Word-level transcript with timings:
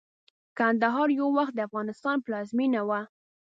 کندهار 0.57 1.07
يٶوخت 1.17 1.53
دافغانستان 1.59 2.17
پلازمينه 2.25 2.81
وه 2.89 2.99